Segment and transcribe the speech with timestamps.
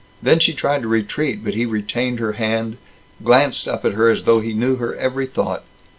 [0.19, 2.77] Then she tried to retreat, but he retained her hand,
[3.23, 5.63] glanced up at her as though he knew her every thought.